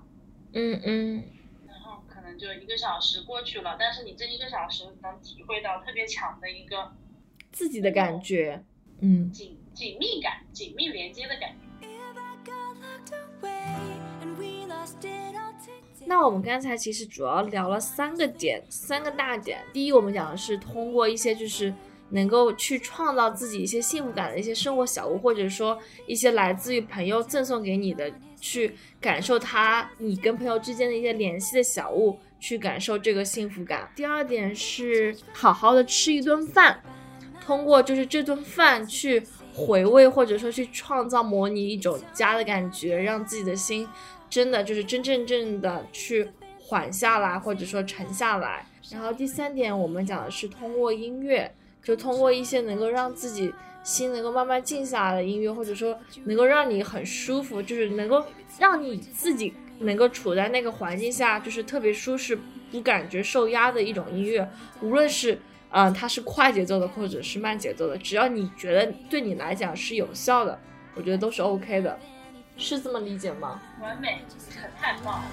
[0.54, 1.24] 嗯嗯
[1.68, 6.94] 然后可能就一个小时过去了，但是你这一个小时能体会到特别强的一个
[7.52, 8.64] 自己的感觉，
[9.06, 11.86] 嗯紧紧密感、紧密连接的感觉。
[11.86, 16.08] If I got locked away and we lost it all today.
[16.08, 19.60] 那我们刚才其实主要聊了三个点，三个大点。
[19.72, 21.72] 第一，我们讲的是通过一些就是
[22.10, 33.88] 能够去创造自己一些幸福感的一些生活小物，或者说一些来自于朋友赠送给你的，去感受他你跟朋友之间的一些联系的小物，去感受这个幸福感。
[33.96, 36.82] 第二点是好好的吃一顿饭，
[37.46, 39.22] 通过就是这顿饭去
[39.54, 43.88] 回味，或者说去创造模拟一种家的感觉，让自己的心
[44.28, 46.28] 真的就是真真正正的去
[46.60, 48.66] 缓下来，或者说沉下来。
[48.90, 51.54] 然后第三点，我们讲的是通过音乐，
[51.84, 53.54] 就通过一些能够让自己
[53.84, 58.26] 心能够慢慢静下来的音乐，或者说能够让你很舒服，就是能够
[58.58, 62.36] 让你自己能够处在那个环境下，就是特别舒适，
[62.72, 64.50] 不感觉受压的一种音乐，
[64.82, 65.40] 无论是。
[65.78, 70.58] 嗯，它是快节奏的，或者是慢节奏的，只要你觉得对你来讲是有效的，
[70.94, 72.00] 我觉得都是 OK 的，
[72.56, 73.62] 是这么理解吗？
[73.82, 75.26] 完美，可太棒了。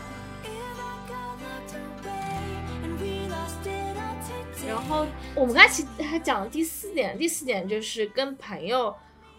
[4.66, 8.92] 然后我们刚才其实还讲了第四点，第四点就是跟朋友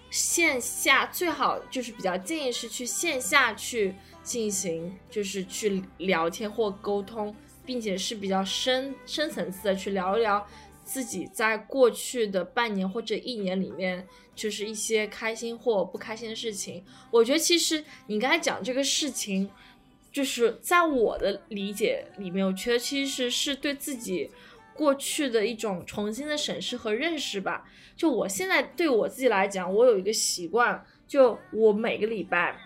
[0.09, 7.35] 线下最好就是比较建议是去线下去进行，就是去聊天或沟通，
[7.65, 10.45] 并且是比较深深层次的去聊一聊
[10.83, 16.83] 自己在过去的半年或者一年里面，就是一些开心或不开心的事情。
[17.11, 19.49] 我觉得其实你刚才讲这个事情，
[20.11, 24.29] 就是在我的理解里面，我觉得其实是对自己
[24.73, 27.67] 过去的一种重新的审视和认识吧。
[27.95, 32.59] 就我现在对我自己来讲，我有一个习惯，就我每个礼拜，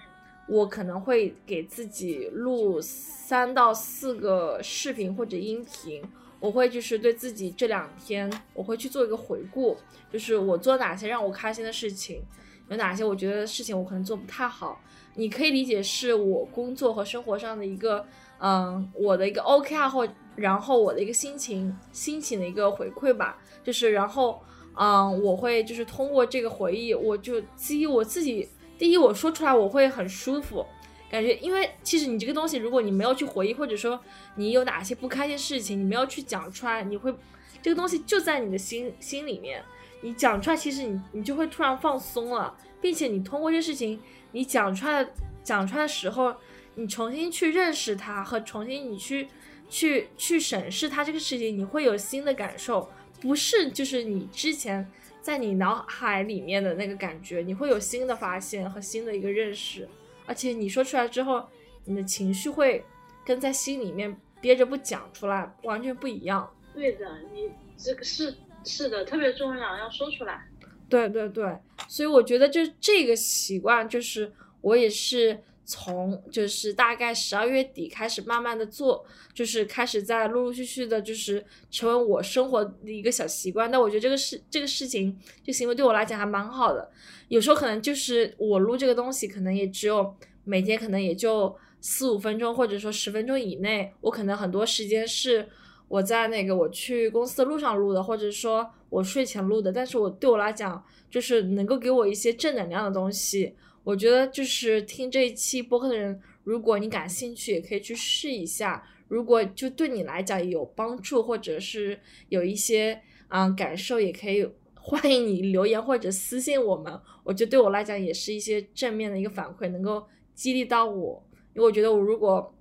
[0.47, 6.01] 我可能会给自己录三到四个视频或者音频，
[6.39, 9.75] 我会就是对自己这两天，我会去做一个回顾，
[10.11, 12.21] 就是我做哪些让我开心的事情，
[12.69, 14.79] 有哪些我觉得事情我可能做不太好。
[15.15, 18.05] 你可以理解是我工作和生活上的一个，
[18.39, 24.39] 嗯，我的一个 OKR 或然后我的一个心情心情的一个回馈吧，就是然后，
[24.75, 28.47] 嗯，我会就是通过这个回忆，我就第一我自己，
[28.77, 30.63] 第一我说出来我会很舒服，
[31.09, 33.99] 感觉，因为其实你这个东西，如果你没有去回忆，或者说
[34.35, 37.13] 你有哪些不开心事情，你没有去讲出来，你会
[37.61, 39.63] 这个东西就在你的心心里面，
[40.01, 43.99] 你讲出来，其实你你就会突然放松了，并且你通过这事情，
[44.31, 45.07] 你讲出来
[45.43, 46.35] 讲出来的时候，
[46.75, 49.27] 你重新去认识它和重新你去
[49.69, 52.89] 去去审视它这个事情，你会有新的感受，
[53.21, 54.89] 不是就是你之前
[55.21, 59.87] 在你脑海里面的那个感觉，你会有新的发现和新的一个认识，
[60.27, 61.43] 而且你说出来之后，
[61.85, 62.85] 你的情绪会
[63.25, 66.47] 跟在心里面憋着不讲出来完全不一样。
[66.75, 70.47] 对的，你这个是是的，特别重要，要说出来。
[70.89, 71.57] 对对对，
[71.87, 83.69] 所以我觉得就这个习惯，就是我也是从就是大概十二月底开始慢慢的做，就是开始在陆陆续续的，就是成为我生活的一个小习惯。
[83.69, 86.89] 但我觉得这个事这个事情，这行为对我来讲还蛮好的。
[87.27, 90.15] 有时候可能就是我录这个东西，可能也只有
[90.45, 95.49] 每天可能也就四五分钟或者说十分钟以内，我可能很多时间是
[95.89, 99.73] 我在那个我去公司的路上录的，或者说我睡前录的。
[99.73, 103.53] 但是我对我来讲，就是能够给我一些正能量的东西。
[103.87, 108.85] 我觉得就是听这一期播客的人，如果你感兴趣，也可以去试一下。
[109.07, 116.99] 如果就对你来讲有帮助，或者是有一些嗯感受，也可以欢迎你留言或者私信我们。
[117.23, 121.25] 我觉得对我来讲也是一些正面的一个反馈，能够激励到我。
[121.53, 122.53] 因为我觉得我如果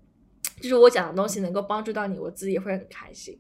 [0.61, 3.37] 就是我讲的东西能够帮助到你，我自己也会很开心。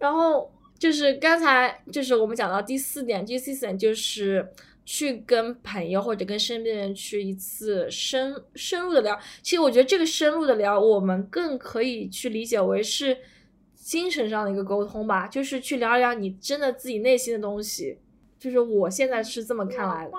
[0.00, 4.52] 然后就是刚才就是我们讲到第四点，第四点就是
[4.84, 9.18] 去跟朋友或者跟身边人去一次深深入的聊。
[9.42, 13.16] 其实我觉得这个深入的聊，我们更可以去理解为是
[13.74, 17.98] 精神上的一个沟通吧，就是去聊一聊你真的自己内心的东西。
[18.38, 20.12] 就是我现在是这么看来的。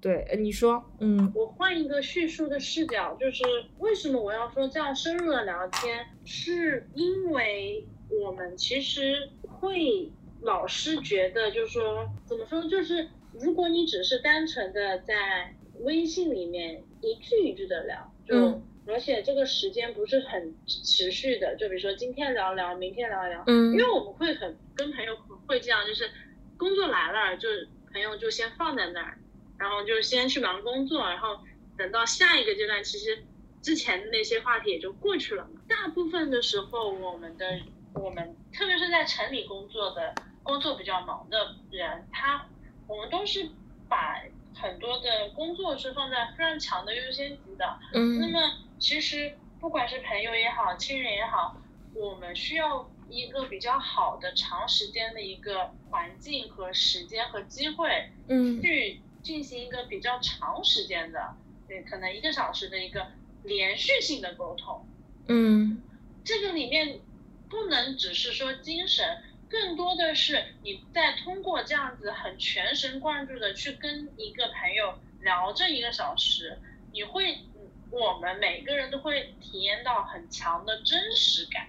[0.00, 3.44] 对，呃你说，嗯我换一个叙述的视角，就是
[3.78, 10.10] 为什么我要说这样深入的聊天，是因为我们其实会
[10.40, 13.08] 老是觉得，就是说怎么说，就是
[13.40, 25.16] 如果你只是单纯的在微信里面一句一句的聊，就、嗯而且这个时间不是很持续的，就比如说今天聊聊，明天聊聊，嗯因为我们会很跟朋友
[25.46, 26.10] 会这样，就是
[26.58, 29.16] 工作来了，就是朋友就先放在那儿，
[29.56, 31.38] 然后就先去忙工作，然后
[31.78, 33.24] 等到下一个阶段，其实
[33.62, 35.60] 之前的那些话题也就过去了嘛。
[35.68, 37.60] 大部分的时候，我们的
[37.94, 40.12] 我们特别是在城里工作的
[40.42, 42.48] 工作比较忙的人，他
[42.92, 43.48] 我们都是
[43.88, 44.22] 把
[44.54, 48.38] 很多的工作是放在非常强的优先级的，那嗯么
[48.78, 51.56] 其实不管是朋友也好，亲人也好，
[51.94, 61.34] 我们需要一个比较好的长时间的一个环境和时间和机会，嗯去进行一个比较长时间的，
[61.66, 63.06] 对，可能一个小时的一个
[63.42, 64.86] 连续性的沟通。
[65.28, 65.82] 嗯
[66.22, 67.00] 这个里面
[67.48, 69.22] 不能只是说精神，
[69.52, 76.58] 更多的是你在通过这样子很全神贯注的去跟一个朋友聊这一个小时，
[76.90, 81.68] 你会，嗯我们每个人都会体验到很强的真实感，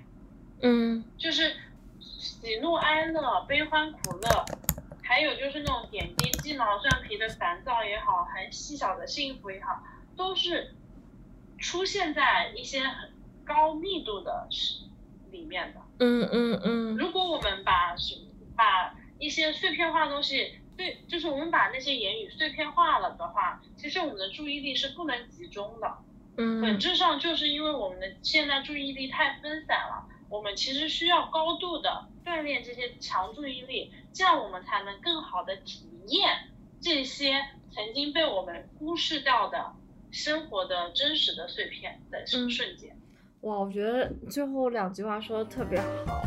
[0.61, 1.53] 嗯就是
[1.99, 4.45] 喜怒哀乐、悲欢苦乐，
[5.03, 9.83] 还有就是那种点滴鸡毛蒜皮的烦躁也好，很细小的幸福也好，
[10.15, 10.73] 都是
[11.59, 13.11] 出现在一些很
[13.43, 14.85] 高密度的事
[15.29, 15.81] 里面的。
[15.99, 18.15] 嗯嗯嗯如果我们把是
[18.55, 25.97] 把一些碎片化的东西，对，就是我们把那些言语碎片化了的话，其实我们的注意力是不能集中的。
[26.35, 36.49] 嗯本嗯质上就是因为我们的现在注意力太分散了，我们其实需要高度的锻炼这些强注意力，这样我们才能更好的体验
[36.81, 39.73] 这些曾经被我们忽视掉的
[40.11, 42.97] 生活的真实的碎片的嗯瞬间。
[43.43, 46.23] 哇，我觉得最后两句话说的特别好。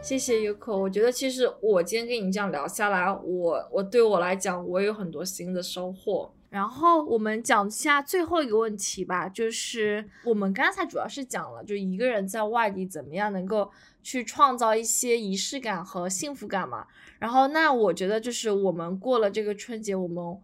[0.00, 6.32] 谢谢 Yuko，我觉得其实我今天跟你这样聊下来，我我对我来讲，我有很多新的收获。
[6.48, 13.70] 然后我们讲一下最后一个问题吧，就是我们刚才主要是讲了，就一个人在外地怎么样能够
[14.02, 16.86] 去创造一些仪式感和幸福感嘛。
[17.18, 20.38] 然后那我觉得就是我们过了这个春节，我们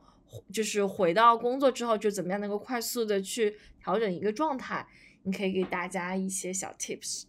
[0.53, 4.87] 就是回到工作之后，就怎么样能够快速的去调整一个状态？
[5.25, 7.25] 你可以给大家一些小 tips。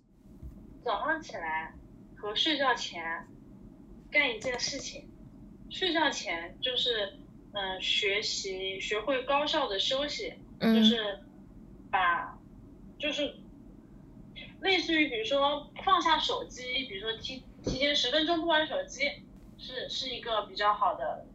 [0.83, 1.73] 早上起来
[2.15, 3.27] 和睡觉前
[4.09, 5.09] 干一件事情，
[5.69, 7.17] 睡觉前就是
[7.53, 11.19] 嗯、呃学习学会高效的休息，嗯就是
[11.91, 12.37] 把
[12.97, 13.35] 就是
[14.61, 19.01] 类似于比如说放下手机，比如说提提前十分钟不玩手机，
[19.57, 21.25] 是是一个比较好的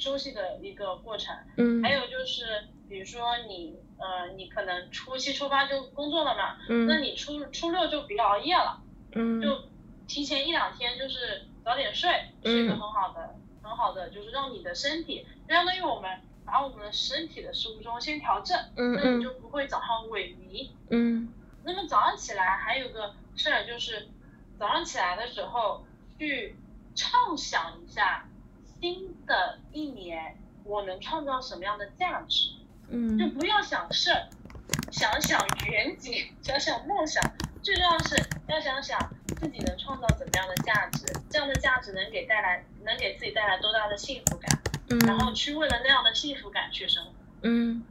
[0.00, 1.36] 休息的一个过程。
[1.56, 6.56] 嗯还有就是比如说你呃你可能初七初八就工作了嘛，
[6.88, 8.82] 那嗯你初初六就别熬夜了。
[9.12, 9.64] 嗯就
[10.08, 12.10] 提前一两天就是早点睡，
[12.44, 20.70] 是一个很好的、很好的，就是让你的身体，相当于我们把我们的身体的生物钟先调正，嗯那你就嗯不会早上萎靡。
[20.90, 21.32] 嗯
[21.62, 24.08] 那么早上起来还有个事儿就是，
[24.58, 25.84] 早上起来的时候
[26.18, 26.56] 去
[26.94, 28.26] 畅想一下
[28.80, 32.50] 新的一年我能创造什么样的价值，
[32.88, 33.18] 嗯。
[33.18, 34.28] 就嗯不要想事儿，
[34.90, 37.22] 想想远景， 想想梦想，
[37.62, 38.16] 最重要是
[38.48, 38.98] 要想想
[39.40, 44.98] 自己能创造怎么样的价值，这样的价值能给带来能给自己带来多大的幸福感，嗯。
[45.00, 47.12] 然后嗯去为了那样的幸福感去生活，
[47.42, 47.82] 嗯，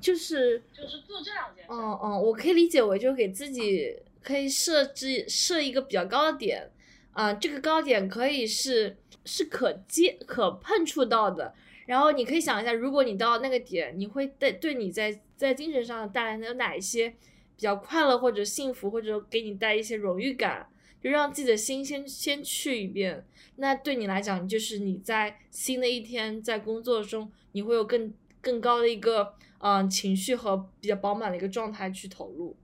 [0.00, 1.70] 就是就是做这两件事。
[1.70, 6.70] 嗯嗯，我可以理解为就给自己可以设置设一个比较高的点，
[7.12, 11.54] 啊、这个高点可以是是可接可碰触到的，
[11.86, 17.16] 然后你可以想一下，如果你到那个点，你会带对你在在精神上带来的有哪一些比
[17.58, 20.66] 较快乐或者幸福，或者给你带一些荣誉感，
[21.02, 23.24] 就让自己的心先先去一遍。
[23.56, 32.56] 那对你来讲，就是你在新的一天在工作中，你会有更更高的一个嗯、情绪和比较饱满的一个状态去投入。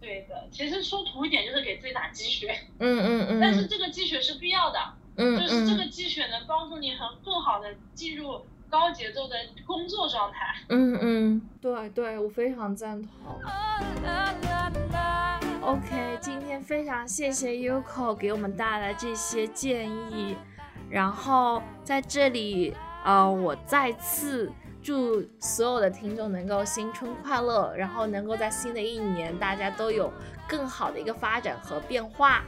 [0.00, 4.78] 对的，其实说土一点就是给自己打鸡血，嗯嗯嗯 但是这个鸡血是必要的，
[5.16, 8.40] 嗯就是这个鸡血能帮助你很更好的进入
[8.70, 9.34] 高节奏的
[9.66, 10.54] 工作状态。
[10.68, 13.10] 嗯嗯，对对，我非常赞同。
[13.24, 13.38] Oh.
[15.62, 20.36] OK，今天非常谢谢 Yuko 给我们带来这些建议，
[20.88, 22.74] 然后在这里，
[23.04, 24.50] 呃，我再次
[24.82, 30.12] 祝所有的听众能够新春快乐，然后能够在新的一年大家都有
[30.48, 32.42] 更好的一个发展和变化。